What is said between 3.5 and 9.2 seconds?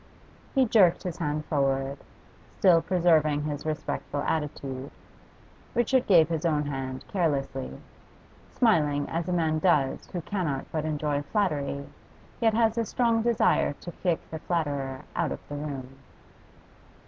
respectful attitude. Richard gave his own hand carelessly, smiling